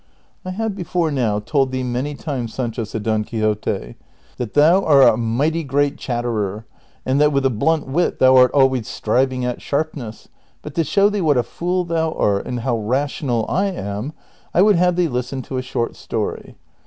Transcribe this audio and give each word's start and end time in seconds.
199" 0.41 0.45
I 0.45 0.51
have 0.65 0.75
before 0.75 1.11
now 1.11 1.37
told 1.37 1.71
thee 1.71 1.83
many 1.83 2.15
times, 2.15 2.55
Sancho," 2.55 2.83
said 2.85 3.03
Don 3.03 3.23
Quixote," 3.23 3.97
that 4.37 4.55
thou 4.55 4.83
art 4.83 5.13
a 5.13 5.15
mighty 5.15 5.63
great 5.63 5.97
cliatterer, 5.97 6.63
and 7.05 7.21
tliat 7.21 7.31
with 7.31 7.45
a 7.45 7.51
bhrnt 7.51 7.85
wit 7.85 8.17
thou 8.17 8.35
art 8.35 8.49
always 8.51 8.87
striving 8.87 9.45
at 9.45 9.61
sharpness; 9.61 10.27
but 10.63 10.73
to 10.73 10.83
show 10.83 11.07
thee 11.07 11.21
what 11.21 11.37
a 11.37 11.43
fool 11.43 11.85
thou 11.85 12.13
art 12.13 12.47
and 12.47 12.61
how 12.61 12.79
rational 12.79 13.45
I 13.47 13.65
am, 13.67 14.13
I 14.55 14.63
would 14.63 14.75
have 14.75 14.95
thee 14.95 15.07
listen 15.07 15.43
to 15.43 15.57
a 15.57 15.61
short 15.61 15.95
story. 15.95 16.55